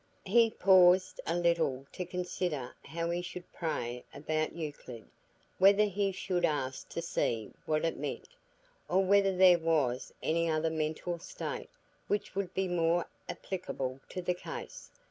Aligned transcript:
He 0.25 0.49
paused 0.49 1.21
a 1.27 1.35
little 1.37 1.85
to 1.91 2.05
consider 2.07 2.75
how 2.83 3.11
he 3.11 3.21
should 3.21 3.51
pray 3.53 4.03
about 4.15 4.51
Euclid—whether 4.55 5.83
he 5.83 6.11
should 6.11 6.43
ask 6.43 6.89
to 6.89 7.03
see 7.03 7.53
what 7.67 7.85
it 7.85 7.97
meant, 7.99 8.29
or 8.89 9.03
whether 9.05 9.37
there 9.37 9.59
was 9.59 10.11
any 10.23 10.49
other 10.49 10.71
mental 10.71 11.19
state 11.19 11.69
which 12.07 12.33
would 12.33 12.51
be 12.55 12.67
more 12.67 13.05
applicable 13.29 13.99
to 14.09 14.23
the 14.23 14.33
case. 14.33 14.89